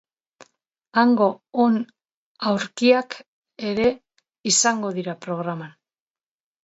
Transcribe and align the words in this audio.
Hango 1.01 1.27
on 1.65 1.77
aurkiak 2.53 3.19
ere 3.73 3.87
izango 4.53 4.93
dira 4.97 5.17
programan. 5.27 5.71